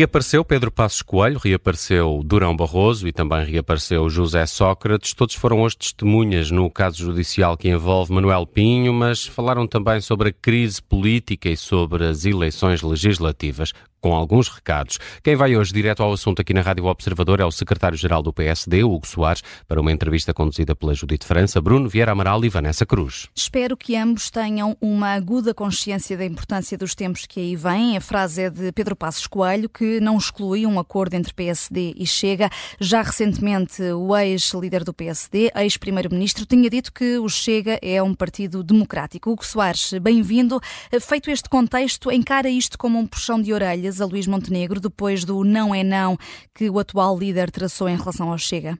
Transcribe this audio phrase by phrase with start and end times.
[0.00, 5.12] Reapareceu Pedro Passos Coelho, reapareceu Durão Barroso e também reapareceu José Sócrates.
[5.12, 10.30] Todos foram hoje testemunhas no caso judicial que envolve Manuel Pinho, mas falaram também sobre
[10.30, 14.98] a crise política e sobre as eleições legislativas com alguns recados.
[15.22, 18.82] Quem vai hoje direto ao assunto aqui na Rádio Observador é o secretário-geral do PSD,
[18.82, 23.28] Hugo Soares, para uma entrevista conduzida pela Judite França, Bruno Vieira Amaral e Vanessa Cruz.
[23.34, 27.96] Espero que ambos tenham uma aguda consciência da importância dos tempos que aí vêm.
[27.96, 32.06] A frase é de Pedro Passos Coelho, que não exclui um acordo entre PSD e
[32.06, 32.50] Chega.
[32.78, 38.62] Já recentemente, o ex-líder do PSD, ex-primeiro-ministro, tinha dito que o Chega é um partido
[38.62, 39.30] democrático.
[39.30, 40.60] Hugo Soares, bem-vindo.
[41.00, 45.42] Feito este contexto, encara isto como um puxão de orelha a Luís Montenegro depois do
[45.42, 46.16] não é não
[46.54, 48.78] que o atual líder traçou em relação ao Chega?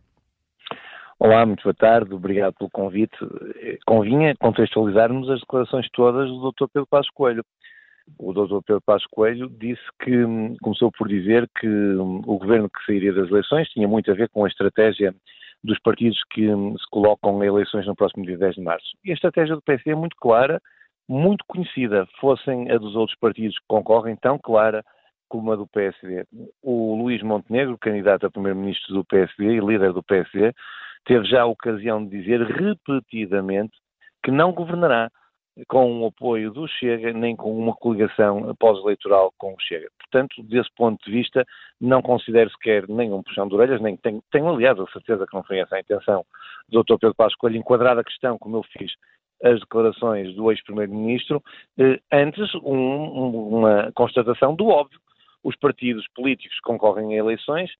[1.18, 3.14] Olá, muito boa tarde, obrigado pelo convite.
[3.86, 6.66] Convinha contextualizarmos as declarações todas do Dr.
[6.72, 7.44] Pedro Passos Coelho.
[8.18, 8.60] O Dr.
[8.66, 10.24] Pedro Passos Coelho disse que,
[10.62, 14.44] começou por dizer que o governo que sairia das eleições tinha muito a ver com
[14.44, 15.14] a estratégia
[15.62, 18.88] dos partidos que se colocam em eleições no próximo dia 10 de março.
[19.04, 20.60] E a estratégia do PSD é muito clara,
[21.08, 24.82] muito conhecida, fossem a dos outros partidos que concorrem, tão clara
[25.28, 26.24] como a do PSD.
[26.62, 30.52] O Luís Montenegro, candidato a primeiro-ministro do PSD e líder do PSD,
[31.04, 33.72] teve já a ocasião de dizer repetidamente
[34.22, 35.10] que não governará
[35.68, 39.88] com o apoio do Chega, nem com uma coligação pós-eleitoral com o Chega.
[39.98, 41.44] Portanto, desse ponto de vista,
[41.80, 45.42] não considero sequer nenhum puxão de orelhas, nem tenho, tenho aliás a certeza que não
[45.42, 46.24] foi essa a intenção
[46.68, 46.96] do Dr.
[47.00, 48.92] Pedro Passos Coelho, enquadrar a questão, como eu fiz,
[49.42, 51.42] as declarações do ex-primeiro-ministro,
[51.78, 55.00] eh, antes um, uma constatação do óbvio
[55.42, 57.70] os partidos políticos que concorrem a eleições,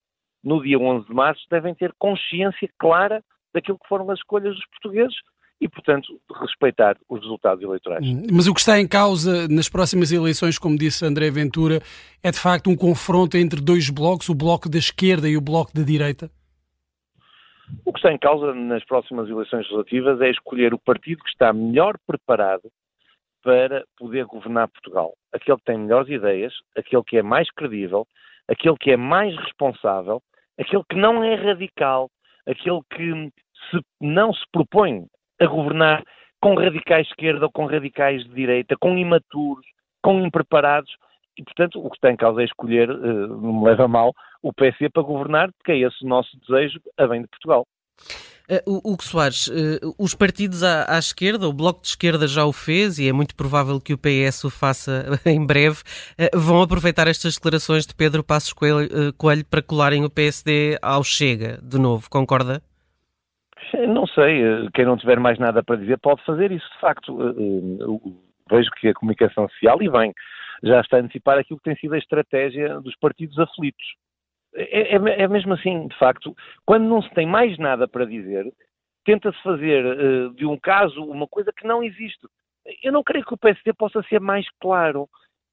[0.43, 4.67] no dia 11 de março, devem ter consciência clara daquilo que foram as escolhas dos
[4.69, 5.17] portugueses
[5.61, 8.07] e, portanto, respeitar os resultados eleitorais.
[8.07, 11.81] Hum, mas o que está em causa nas próximas eleições, como disse André Ventura,
[12.23, 15.73] é de facto um confronto entre dois blocos, o bloco da esquerda e o bloco
[15.75, 16.31] da direita?
[17.85, 21.53] O que está em causa nas próximas eleições legislativas é escolher o partido que está
[21.53, 22.69] melhor preparado
[23.43, 25.15] para poder governar Portugal.
[25.33, 28.07] Aquele que tem melhores ideias, aquele que é mais credível,
[28.49, 30.23] aquele que é mais responsável,
[30.59, 32.11] aquele que não é radical,
[32.47, 33.33] aquele que
[33.71, 35.07] se, não se propõe
[35.41, 36.05] a governar
[36.41, 39.67] com radicais de esquerda ou com radicais de direita, com imaturos,
[40.03, 40.91] com impreparados.
[41.37, 44.13] E, portanto, o que está em causa é escolher, uh, não me leva mal,
[44.43, 47.67] o PC para governar, porque é esse o nosso desejo a bem de Portugal.
[48.67, 52.53] Uh, Hugo Soares, uh, os partidos à, à, esquerda, o Bloco de Esquerda já o
[52.53, 55.83] fez e é muito provável que o PS o faça em breve,
[56.35, 61.61] vão aproveitar estas declarações de Pedro Passos Coelho, Coelho, para colarem o PSD ao Chega,
[61.63, 62.61] de novo, concorda?
[63.89, 67.17] Não sei, quem não tiver mais nada para dizer pode fazer isso, de facto.
[68.51, 70.13] Vejo que a comunicação social, e bem,
[70.63, 73.85] já está a antecipar aquilo que tem sido a estratégia dos partidos aflitos
[74.55, 76.35] é, é, é, mesmo assim, de facto,
[76.67, 78.53] quando não se tem mais nada para dizer,
[79.05, 79.85] tenta-se fazer
[80.35, 82.27] de um caso uma coisa que não existe.
[82.83, 85.09] Eu não creio que o PSD possa ser mais claro.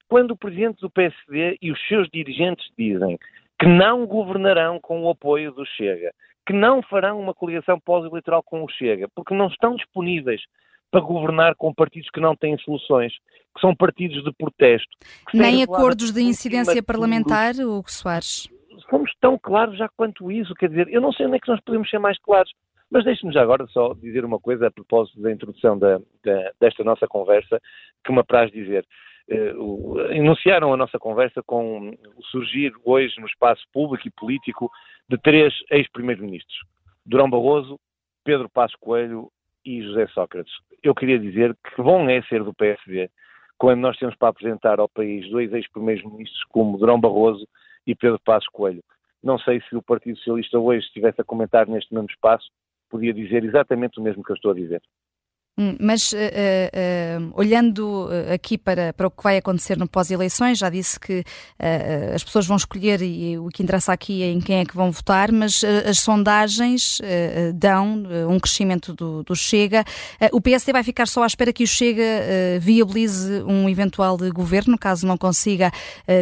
[0.09, 3.17] Quando o presidente do PSD e os seus dirigentes dizem
[3.59, 6.13] que não governarão com o apoio do Chega,
[6.47, 10.41] que não farão uma coligação pós-eleitoral com o Chega, porque não estão disponíveis
[10.90, 13.13] para governar com partidos que não têm soluções,
[13.53, 14.90] que são partidos de protesto.
[15.34, 18.50] Nem acordos de incidência parlamentar, Hugo Soares?
[18.90, 20.53] fomos tão claros já quanto isso.
[20.56, 22.52] Quer dizer, eu não sei onde é que nós podemos ser mais claros.
[22.90, 26.84] Mas deixe-me já agora só dizer uma coisa a propósito da introdução da, da, desta
[26.84, 27.59] nossa conversa,
[28.06, 28.85] que me apraz dizer.
[29.29, 34.71] Uh, enunciaram a nossa conversa com o surgir hoje no espaço público e político
[35.09, 36.59] de três ex-primeiros-ministros:
[37.05, 37.77] Durão Barroso,
[38.23, 39.29] Pedro Passos Coelho
[39.66, 40.53] e José Sócrates.
[40.81, 43.09] Eu queria dizer que bom é ser do PSD
[43.57, 47.45] quando nós temos para apresentar ao país dois ex-primeiros-ministros como Durão Barroso
[47.85, 48.83] e Pedro Passos Coelho.
[49.21, 52.49] Não sei se o Partido Socialista hoje estivesse a comentar neste mesmo espaço,
[52.90, 54.81] podia dizer exatamente o mesmo que eu estou a dizer.
[55.59, 60.69] Hum, mas uh, uh, olhando aqui para, para o que vai acontecer no pós-eleições, já
[60.69, 64.59] disse que uh, as pessoas vão escolher e o que interessa aqui é em quem
[64.59, 66.99] é que vão votar, mas as sondagens
[67.55, 69.83] dão um crescimento do, do Chega.
[70.31, 72.03] o PSD vai ficar só à espera que o Chega
[72.59, 75.71] viabilize um eventual governo, caso não consiga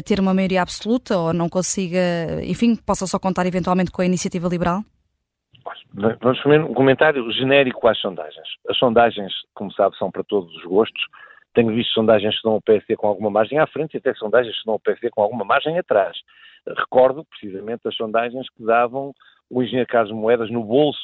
[0.06, 2.00] ter uma maioria absoluta ou não consiga,
[2.44, 4.84] enfim, possa só contar eventualmente com a iniciativa liberal?
[5.96, 8.48] Vamos fazer um comentário genérico às sondagens.
[8.68, 11.02] As sondagens, como sabe, são para todos os gostos.
[11.54, 14.58] Tenho visto sondagens que dão o PSD com alguma margem à frente e até sondagens
[14.60, 16.18] que dão o PSD com alguma margem atrás.
[16.68, 19.14] Recordo precisamente as sondagens que davam
[19.50, 21.00] o engenheiro Carlos Moedas no bolso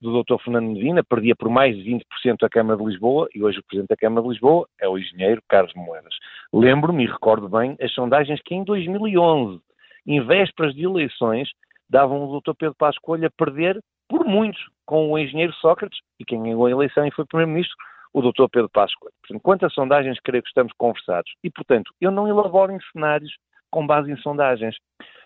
[0.00, 0.42] do Dr.
[0.42, 3.90] Fernando Medina, perdia por mais de 20% a Câmara de Lisboa e hoje o Presidente
[3.90, 6.14] da Câmara de Lisboa é o engenheiro Carlos Moedas.
[6.50, 9.60] Lembro-me e recordo bem as sondagens que em 2011
[10.06, 11.50] em vésperas de eleições,
[11.88, 12.54] davam o Dr.
[12.58, 16.70] Pedro Passos Coelho a perder por muitos com o engenheiro Sócrates e quem ganhou a
[16.70, 17.76] eleição e foi Primeiro-Ministro,
[18.12, 18.48] o Dr.
[18.50, 19.14] Pedro Coelho.
[19.22, 21.32] Portanto, quanto sondagens, creio que estamos conversados.
[21.44, 23.32] E, portanto, eu não elaboro em cenários
[23.70, 24.74] com base em sondagens.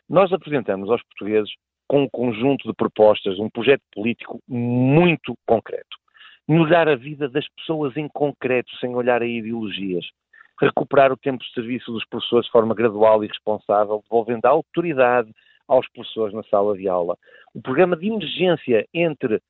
[0.06, 1.50] Nós apresentamos aos portugueses
[1.88, 5.96] com um conjunto de propostas, um projeto político muito concreto.
[6.46, 10.04] Melhorar a vida das pessoas em concreto, sem olhar a ideologias.
[10.60, 15.32] Recuperar o tempo de serviço dos professores de forma gradual e responsável, devolvendo a autoridade
[15.69, 17.16] aos professores na sala de aula.
[17.55, 19.40] O programa de emergência entre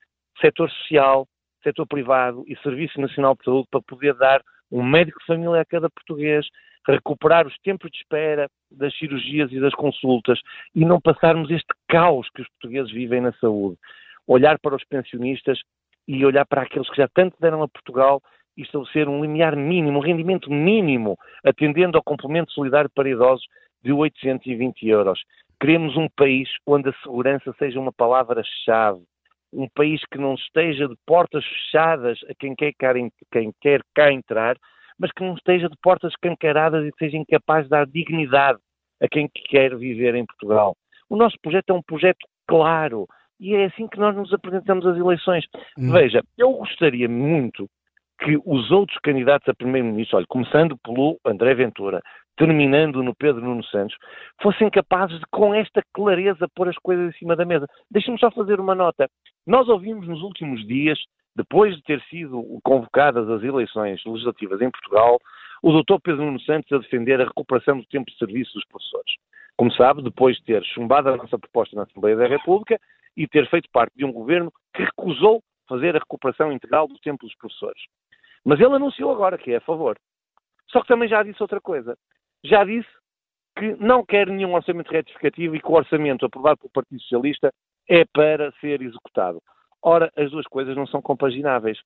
[0.40, 1.26] setor social,
[1.62, 5.64] setor privado e Serviço Nacional de Saúde para poder dar um médico de família a
[5.64, 6.46] cada português,
[6.86, 10.38] recuperar os tempos de espera das cirurgias e das consultas
[10.74, 13.78] e não passarmos este caos que os portugueses vivem na saúde.
[14.26, 15.58] Olhar para os pensionistas
[16.06, 18.20] e olhar para aqueles que já tanto deram a Portugal
[18.56, 23.46] e estabelecer um limiar mínimo, um rendimento mínimo, atendendo ao complemento solidário para idosos
[23.82, 25.20] de 820 euros.
[25.64, 29.00] Queremos um país onde a segurança seja uma palavra-chave,
[29.50, 32.74] um país que não esteja de portas fechadas a quem quer,
[33.32, 34.58] quem quer cá entrar,
[34.98, 38.58] mas que não esteja de portas escancaradas e que seja incapaz de dar dignidade
[39.00, 40.76] a quem quer viver em Portugal.
[41.08, 43.06] O nosso projeto é um projeto claro
[43.40, 45.46] e é assim que nós nos apresentamos às eleições.
[45.78, 45.92] Hum.
[45.92, 47.70] Veja, eu gostaria muito
[48.20, 52.00] que os outros candidatos a primeiro-ministro, olha, começando pelo André Ventura,
[52.36, 53.96] terminando no Pedro Nuno Santos,
[54.42, 57.66] fossem capazes de, com esta clareza, pôr as coisas em cima da mesa.
[57.90, 59.08] Deixem-me só fazer uma nota.
[59.46, 60.98] Nós ouvimos nos últimos dias
[61.36, 65.18] depois de ter sido convocadas as eleições legislativas em Portugal,
[65.62, 65.98] o Dr.
[66.02, 69.14] Pedro Nuno Santos a defender a recuperação do tempo de serviço dos professores.
[69.56, 72.78] Como sabe, depois de ter chumbado a nossa proposta na Assembleia da República
[73.16, 77.24] e ter feito parte de um governo que recusou fazer a recuperação integral do tempo
[77.24, 77.82] dos professores.
[78.44, 79.96] Mas ele anunciou agora que é a favor.
[80.68, 81.96] Só que também já disse outra coisa.
[82.44, 82.88] Já disse
[83.56, 87.52] que não quer nenhum orçamento retificativo e que o orçamento aprovado pelo Partido Socialista
[87.88, 89.40] é para ser executado.
[89.82, 91.78] Ora, as duas coisas não são compagináveis.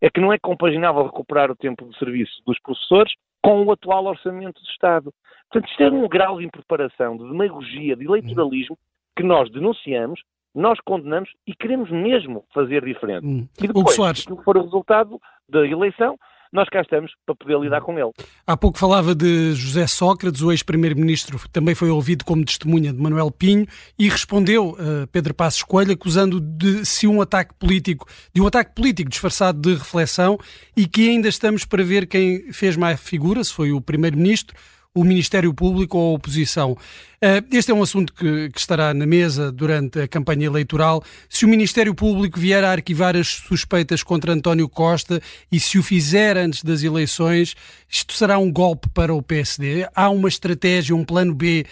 [0.00, 3.12] É que não é compaginável recuperar o tempo de serviço dos professores
[3.42, 5.12] com o atual orçamento do Estado.
[5.50, 8.76] Portanto, isto é um grau de impreparação, de demagogia, de eleitoralismo
[9.16, 10.20] que nós denunciamos,
[10.54, 13.26] nós condenamos e queremos mesmo fazer diferente.
[13.26, 13.48] Hum.
[13.60, 16.18] E depois, se for o resultado da eleição,
[16.52, 18.10] nós cá estamos para poder lidar com ele.
[18.46, 23.30] Há pouco falava de José Sócrates, o ex-primeiro-ministro, também foi ouvido como testemunha de Manuel
[23.30, 23.66] Pinho
[23.98, 28.74] e respondeu a Pedro Passos Coelho acusando de se um ataque político, de um ataque
[28.74, 30.38] político disfarçado de reflexão
[30.76, 34.54] e que ainda estamos para ver quem fez mais figura, se foi o primeiro-ministro
[34.94, 36.76] o Ministério Público ou a oposição.
[37.20, 41.02] Eh, este é um assunto que, que, estará na mesa durante a campanha eleitoral.
[41.28, 45.18] Se o Ministério Público vier a arquivar as suspeitas contra António Costa
[45.50, 47.54] e se o fizer antes das eleições,
[47.88, 49.88] isto será um golpe para o PSD?
[49.94, 51.64] Há uma estratégia, um plano B,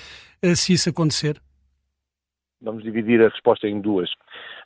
[0.43, 1.41] eh, se isso acontecer?
[2.63, 4.11] Vamos dividir a resposta em duas.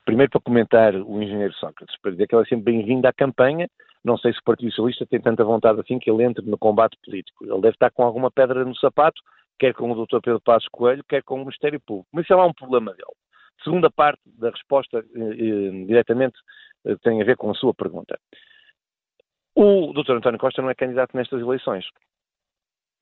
[0.05, 3.69] Primeiro, para comentar o engenheiro Sócrates, para dizer que ele é sempre bem-vindo à campanha,
[4.05, 6.97] não sei se o Partido Socialista tem tanta vontade assim que ele entre no combate
[7.03, 7.45] político.
[7.45, 9.21] Ele deve estar com alguma pedra no sapato,
[9.59, 10.21] quer com o Dr.
[10.23, 12.09] Pedro Passos Coelho, quer com o Ministério Público.
[12.13, 13.15] Mas isso é lá um problema dele.
[13.63, 16.39] Segunda parte da resposta, eh, eh, diretamente,
[16.85, 18.19] eh, tem a ver com a sua pergunta.
[19.55, 20.17] O Dr.
[20.17, 21.87] António Costa não é candidato nestas eleições.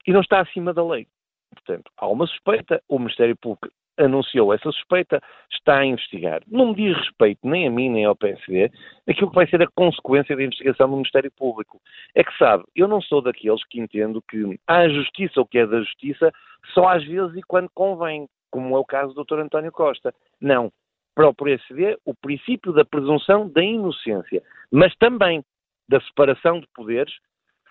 [0.07, 1.07] E não está acima da lei.
[1.53, 5.21] Portanto, há uma suspeita, o Ministério Público anunciou essa suspeita,
[5.51, 6.41] está a investigar.
[6.47, 8.71] Não me diz respeito nem a mim nem ao PSD
[9.07, 11.79] aquilo que vai ser a consequência da investigação do Ministério Público.
[12.15, 15.67] É que sabe, eu não sou daqueles que entendo que há justiça o que é
[15.67, 16.31] da justiça
[16.73, 19.39] só às vezes e quando convém, como é o caso do Dr.
[19.39, 20.13] António Costa.
[20.39, 20.71] Não.
[21.15, 25.43] Para o PSD, o princípio da presunção da inocência, mas também
[25.87, 27.13] da separação de poderes,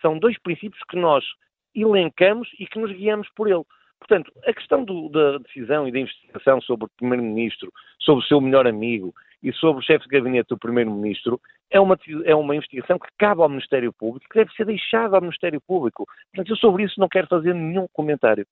[0.00, 1.24] são dois princípios que nós
[1.74, 3.64] elencamos e que nos guiamos por ele.
[4.02, 8.40] Portanto, a questão do, da decisão e da investigação sobre o Primeiro-Ministro, sobre o seu
[8.40, 11.40] melhor amigo e sobre o chefe de gabinete do Primeiro-Ministro
[11.70, 15.22] é uma, é uma investigação que cabe ao Ministério Público, que deve ser deixada ao
[15.22, 16.04] Ministério Público.
[16.34, 18.44] Portanto, eu sobre isso não quero fazer nenhum comentário.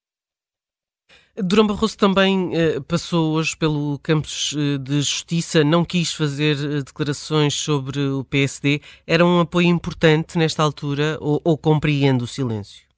[1.36, 6.82] Durão Barroso também eh, passou hoje pelo campus eh, de justiça, não quis fazer eh,
[6.84, 8.80] declarações sobre o PSD.
[9.04, 12.89] Era um apoio importante nesta altura ou, ou compreende o silêncio?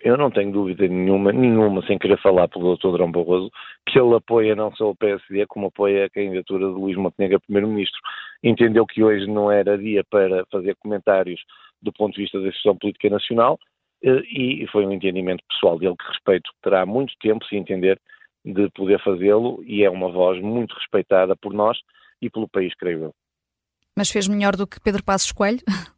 [0.00, 2.92] Eu não tenho dúvida nenhuma, nenhuma, sem querer falar pelo Dr.
[2.92, 3.50] Drão Barroso,
[3.88, 7.40] que ele apoia não só o PSD, como apoia a candidatura de Luís Montenegro a
[7.40, 8.00] Primeiro-Ministro.
[8.42, 11.40] Entendeu que hoje não era dia para fazer comentários
[11.80, 13.58] do ponto de vista da decisão política nacional
[14.02, 16.50] eh, e foi um entendimento pessoal dele que respeito.
[16.62, 18.00] Terá muito tempo, se entender,
[18.44, 21.78] de poder fazê-lo e é uma voz muito respeitada por nós
[22.20, 23.14] e pelo país, creio eu.
[23.96, 25.60] Mas fez melhor do que Pedro Passos Coelho?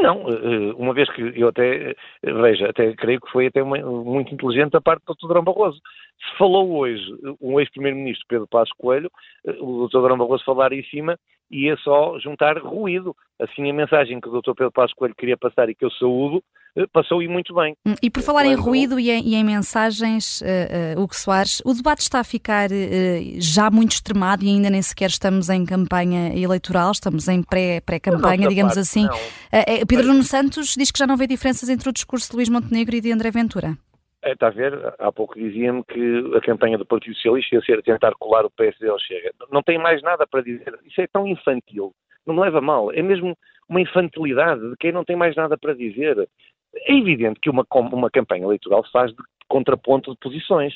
[0.00, 4.32] Não, eh, uma vez que eu até, veja, até creio que foi até uma, muito
[4.32, 5.28] inteligente a parte do Dr.
[5.28, 5.80] Drão Barroso.
[6.18, 7.04] Se falou hoje
[7.40, 9.10] um ex-primeiro-ministro, Pedro Passos Coelho,
[9.60, 10.02] o Dr.
[10.02, 11.18] Drão Barroso falar em cima
[11.50, 13.14] ia só juntar ruído.
[13.38, 14.52] Assim, a mensagem que o Dr.
[14.54, 16.42] Pedro Passos Coelho queria passar e que eu saúdo, eh,
[16.92, 17.74] passou e muito bem.
[17.86, 21.60] Hum, e por falar em ruído e em, e em mensagens, uh, uh, Hugo Soares,
[21.64, 22.74] o debate está a ficar uh,
[23.38, 28.48] já muito extremado e ainda nem sequer estamos em campanha eleitoral, estamos em pré-campanha, pré
[28.48, 29.06] digamos parte, assim.
[29.06, 32.48] Uh, Pedro Nuno Santos diz que já não vê diferenças entre o discurso de Luís
[32.48, 33.76] Montenegro e de André Ventura.
[34.22, 37.82] É, está a ver, há pouco dizia-me que a campanha do Partido Socialista ia ser
[37.82, 39.32] tentar colar o PSD ao Chega.
[39.50, 40.76] Não tem mais nada para dizer.
[40.84, 41.94] Isso é tão infantil.
[42.26, 42.92] Não me leva mal.
[42.92, 43.36] É mesmo
[43.68, 46.28] uma infantilidade de quem não tem mais nada para dizer.
[46.74, 50.74] É evidente que uma, uma campanha eleitoral se faz de contraponto de posições,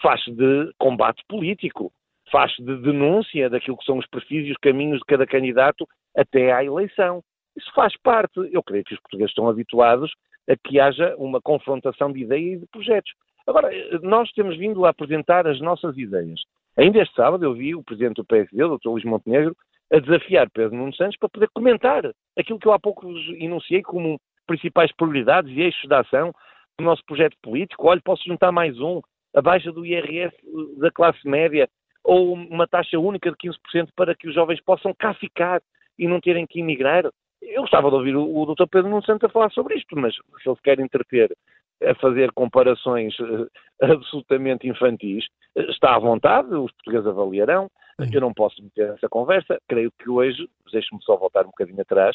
[0.00, 1.92] faz de combate político,
[2.30, 6.52] faz de denúncia daquilo que são os perfis e os caminhos de cada candidato até
[6.52, 7.22] à eleição.
[7.56, 8.38] Isso faz parte.
[8.52, 10.12] Eu creio que os portugueses estão habituados
[10.48, 13.12] a que haja uma confrontação de ideias e de projetos.
[13.46, 13.70] Agora,
[14.02, 16.40] nós temos vindo a apresentar as nossas ideias.
[16.76, 18.88] Ainda este sábado eu vi o Presidente do PSD, o Dr.
[18.88, 19.56] Luís Montenegro,
[19.92, 24.20] a desafiar Pedro Nuno Santos para poder comentar aquilo que eu há pouco enunciei como
[24.46, 26.32] principais prioridades e eixos de ação
[26.78, 27.86] do nosso projeto político.
[27.86, 29.00] Olha, posso juntar mais um,
[29.34, 30.34] a baixa do IRS
[30.78, 31.68] da classe média
[32.04, 35.60] ou uma taxa única de 15% para que os jovens possam cá ficar
[35.98, 37.04] e não terem que emigrar.
[37.42, 38.66] Eu gostava de ouvir o, o Dr.
[38.70, 41.36] Pedro Nuno Santos a falar sobre isto, mas se ele quer entreter
[41.82, 43.50] a fazer comparações uh,
[43.82, 45.26] absolutamente infantis,
[45.56, 47.70] uh, está à vontade, os portugueses avaliarão.
[48.12, 49.58] Eu não posso meter essa conversa.
[49.66, 52.14] Creio que hoje, deixe-me só voltar um bocadinho atrás,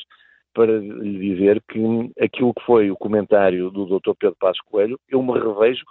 [0.54, 1.80] para lhe dizer que
[2.20, 4.14] aquilo que foi o comentário do Dr.
[4.20, 5.84] Pedro Passos Coelho, eu me revejo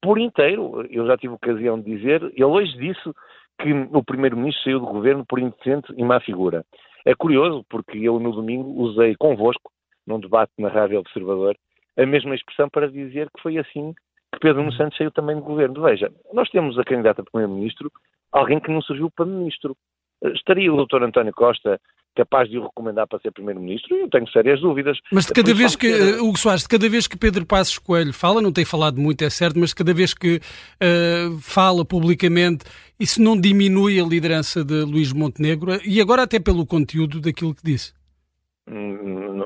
[0.00, 0.86] por inteiro.
[0.90, 3.12] Eu já tive ocasião de dizer, ele hoje disse
[3.60, 6.64] que o Primeiro-Ministro saiu do governo por indecente e má figura.
[7.04, 9.70] É curioso, porque eu no domingo usei convosco,
[10.06, 11.56] num debate na Rádio Observador,
[11.96, 13.92] a mesma expressão para dizer que foi assim
[14.32, 15.82] que Pedro Nuno Santos saiu também do governo.
[15.82, 17.90] Veja, nós temos a candidata a Primeiro-Ministro,
[18.30, 19.76] alguém que não surgiu para Ministro.
[20.22, 21.02] Estaria o Dr.
[21.02, 21.80] António Costa
[22.14, 24.98] capaz de o recomendar para ser Primeiro-Ministro, eu tenho sérias dúvidas.
[25.12, 26.20] Mas de cada vez que, ter...
[26.20, 29.30] Hugo Soares, de cada vez que Pedro Passos Coelho fala, não tem falado muito, é
[29.30, 32.64] certo, mas de cada vez que uh, fala publicamente,
[32.98, 37.62] isso não diminui a liderança de Luís Montenegro, e agora até pelo conteúdo daquilo que
[37.62, 37.97] disse.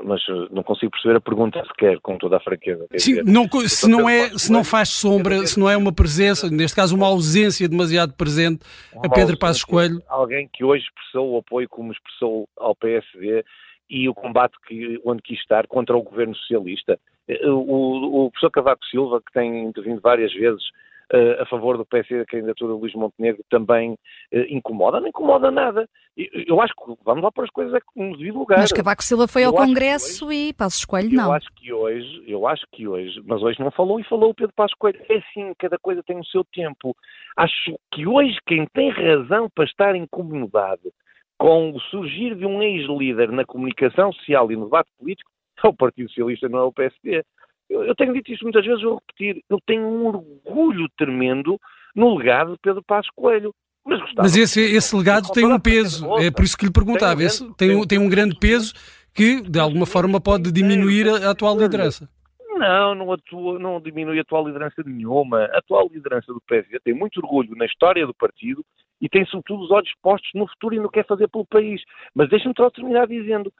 [0.03, 2.85] Mas eh, não consigo perceber a pergunta sequer, com toda a franqueza.
[2.97, 6.49] Sim, dizer, não, se, não é, se não faz sombra, se não é uma presença,
[6.49, 8.65] neste caso uma ausência demasiado presente
[9.03, 10.01] a Pedro Passos Coelho.
[10.07, 13.45] Alguém que hoje expressou o apoio como expressou ao PSD
[13.89, 16.99] e o combate que, onde quis estar contra o governo socialista.
[17.27, 20.63] Eh, o, o professor Cavaco Silva, que tem intervindo várias vezes
[21.11, 24.99] uh, a favor do PSD da candidatura de Luís Montenegro também uh, incomoda?
[24.99, 25.87] Não incomoda nada.
[26.15, 28.59] Eu, eu acho que vamos lá para as coisas no devido lugar.
[28.59, 31.25] Mas Cavaco Silva foi eu ao Congresso hoje, e Passos Coelho não.
[31.25, 34.35] Eu acho que hoje, eu acho que hoje, mas hoje não falou e falou o
[34.35, 35.01] Pedro Passos Coelho.
[35.09, 36.95] É assim, cada coisa tem o seu tempo.
[37.35, 40.91] Acho que hoje quem tem razão para estar incomodado
[41.37, 45.29] com o surgir de um ex-líder na comunicação social e no debate político
[45.63, 47.23] é o Partido Socialista, não é o PSD.
[47.73, 49.43] Eu, eu, tenho dito isto muitas vezes, vou repetir.
[49.49, 51.59] Eu tenho um orgulho tremendo
[51.95, 53.53] no legado de Pedro Passos Coelho.
[53.83, 57.17] Mas, mas esse, esse legado tem um peso, é por isso que lhe perguntava.
[57.17, 58.73] Tem um, grande, tem, um, tem um grande peso
[59.13, 62.07] que, de alguma forma, pode diminuir a atual liderança.
[62.55, 65.39] Não, não, atua, não diminui a atual liderança nenhuma.
[65.45, 68.63] A atual liderança do PSD tem muito orgulho na história do partido
[69.01, 71.81] e tem, sobretudo, os olhos postos no futuro e no que quer fazer pelo país.
[72.15, 73.51] Mas deixe-me só terminar dizendo: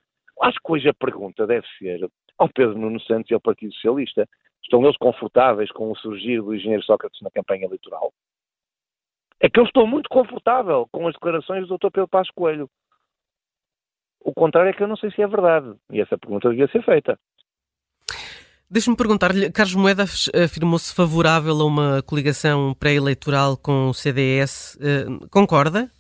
[0.42, 4.28] acho que hoje a pergunta deve ser ao Pedro Nuno Santos e ao Partido Socialista.
[4.64, 8.14] Estão eles confortáveis com o surgir do engenheiro Sócrates na campanha eleitoral?
[9.40, 11.92] É que eu estou muito confortável com as declarações do Dr.
[11.92, 12.70] Pedro Passos Coelho.
[14.22, 15.76] O contrário é que eu não sei se é verdade.
[15.92, 17.20] E essa pergunta devia ser feita.
[18.70, 24.76] Deixe-me perguntar-lhe, Carlos Moedas afirmou-se favorável a uma coligação pré-eleitoral com o CDS.
[24.78, 25.92] Uh, concorda?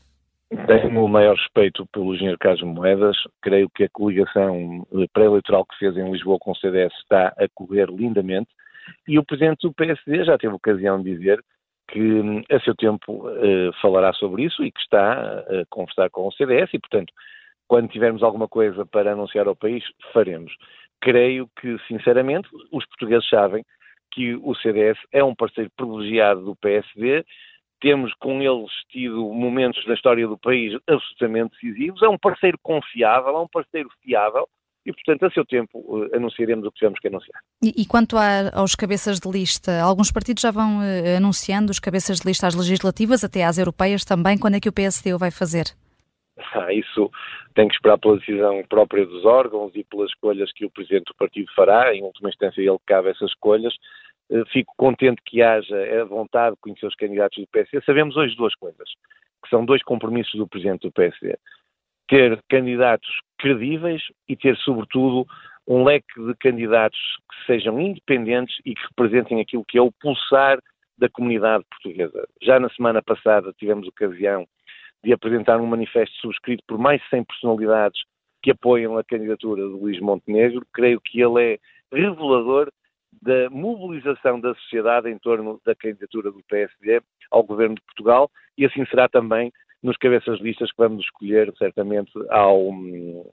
[0.68, 3.18] Tenho o maior respeito pelo engenheiro Carlos Moedas.
[3.42, 7.90] Creio que a coligação pré-eleitoral que fez em Lisboa com o CDS está a correr
[7.90, 8.50] lindamente.
[9.08, 11.44] E o presidente do PSD já teve ocasião de dizer
[11.90, 16.32] que a seu tempo uh, falará sobre isso e que está a conversar com o
[16.32, 17.12] CDS e, portanto,
[17.68, 19.84] quando tivermos alguma coisa para anunciar ao país,
[20.14, 20.54] faremos.
[21.02, 23.66] Creio que, sinceramente, os portugueses sabem
[24.12, 27.26] que o CDS é um parceiro privilegiado do PSD
[27.84, 32.02] temos com eles tido momentos da história do país absolutamente decisivos.
[32.02, 34.48] É um parceiro confiável, é um parceiro fiável
[34.86, 37.42] e, portanto, a seu tempo eh, anunciaremos o que tivermos que anunciar.
[37.62, 41.80] E, e quanto a, aos cabeças de lista, alguns partidos já vão uh, anunciando os
[41.80, 44.38] cabeças de lista às legislativas, até às europeias também.
[44.38, 45.66] Quando é que o PSD o vai fazer?
[46.72, 47.12] isso
[47.54, 51.16] tem que esperar pela decisão própria dos órgãos e pelas escolhas que o Presidente do
[51.16, 53.74] Partido fará, em última instância ele cabe essas escolhas.
[54.32, 57.82] Eh, fico contente que haja a vontade de conhecer os candidatos do PSD.
[57.86, 58.90] Sabemos hoje duas coisas,
[59.44, 61.38] que são dois compromissos do Presidente do PSD.
[62.08, 65.26] Ter candidatos credíveis e ter, sobretudo,
[65.68, 67.00] um leque de candidatos
[67.30, 70.60] que sejam independentes e que representem aquilo que é o pulsar
[70.98, 72.28] da comunidade portuguesa.
[72.42, 74.46] Já na semana passada tivemos ocasião
[75.04, 78.02] de apresentar um manifesto subscrito por mais de 100 personalidades
[78.42, 80.66] que apoiam a candidatura de Luís Montenegro.
[80.74, 81.60] Creio que ele é
[81.92, 82.70] revelador
[83.24, 87.02] da mobilização da sociedade em torno da candidatura do PSD
[87.32, 89.52] ao governo de Portugal e assim será também
[89.82, 92.72] nos cabeças de listas que vamos escolher, certamente, ao,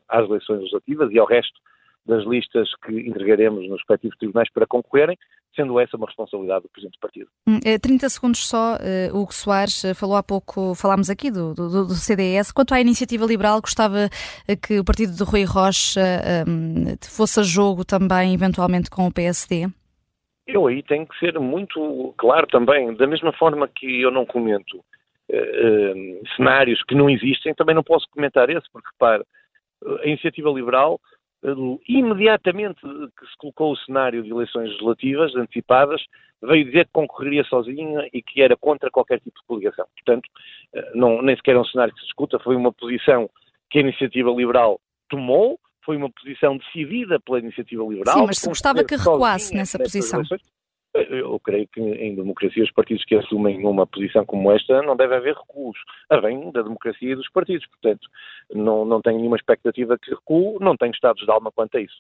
[0.08, 1.60] às eleições legislativas e ao resto
[2.06, 5.16] das listas que entregaremos nos respectivos tribunais para concorrerem,
[5.54, 7.28] sendo essa uma responsabilidade do Presidente do Partido.
[7.44, 11.54] 30 hum, eh, segundos só, uh, Hugo Soares, eh, falou há pouco, falámos aqui do,
[11.54, 12.52] do, do, CDS.
[12.52, 14.08] Quanto à iniciativa liberal, gostava
[14.66, 16.00] que o partido de Rui Rocha
[16.48, 19.68] um, fosse a jogo também, eventualmente, com o PSD?
[20.52, 24.78] Eu aí tenho que ser muito claro também, da mesma forma que eu não comento
[24.78, 24.82] uh,
[25.32, 29.24] uh, cenários que não existem, também não posso comentar esse, porque, repare,
[30.02, 31.00] a iniciativa liberal
[31.88, 36.02] imediatamente que se colocou o cenário de eleições legislativas antecipadas,
[36.42, 39.86] veio dizer que concorreria sozinha e que era contra qualquer tipo de coligação.
[39.94, 40.28] Portanto,
[40.74, 43.28] eh, não, nem sequer é um cenário que se discuta, foi uma posição
[43.70, 48.18] que a iniciativa liberal tomou, foi uma posição decidida pela iniciativa liberal.
[48.18, 50.22] Sim, mas se gostava que recuasse nessa posição.
[50.92, 55.14] Eu creio que em democracia os partidos que assumem uma posição como esta não deve
[55.14, 55.78] haver recuos.
[56.20, 57.64] Vem da democracia e dos partidos.
[57.68, 58.08] Portanto,
[58.52, 61.94] não, não tenho nenhuma expectativa que recuo, não tenho estados de alma quanto a isso.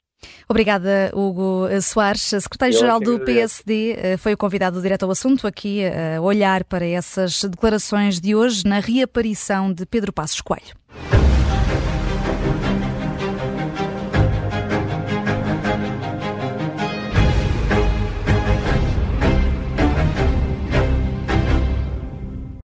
[0.48, 2.22] Obrigada, Hugo Soares.
[2.22, 7.44] Secretário-Geral do PSD eh, foi o convidado direto ao assunto aqui a olhar para essas
[7.44, 10.74] declarações de hoje na reaparição de Pedro Passos Coelho.